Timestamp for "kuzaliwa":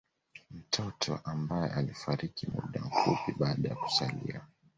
3.75-4.41